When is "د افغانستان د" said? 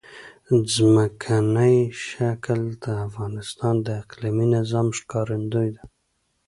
2.83-3.87